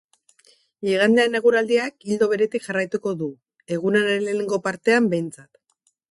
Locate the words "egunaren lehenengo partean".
3.75-5.11